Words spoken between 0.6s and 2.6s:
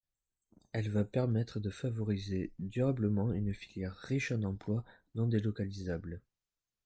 Elle va permettre de favoriser